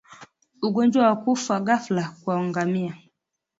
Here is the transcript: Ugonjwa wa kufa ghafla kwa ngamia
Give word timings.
Ugonjwa 0.61 1.07
wa 1.07 1.15
kufa 1.23 1.59
ghafla 1.65 2.03
kwa 2.23 2.35
ngamia 2.47 2.93